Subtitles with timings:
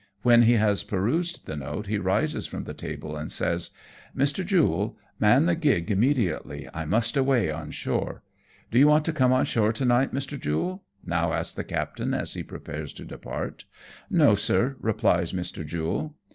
[0.23, 3.69] "When lie has perused the note he rises from the table, and says,
[4.17, 4.43] —"Mr.
[4.43, 8.23] Jule, man the gig immediately, I must away on shore.
[8.71, 10.39] Do you want to come on shore to night, Mr.
[10.39, 13.65] Jule?" now asks the captain as he prepares to depart."
[14.09, 15.63] No, sir/' replies Mr.
[15.63, 16.15] Jule.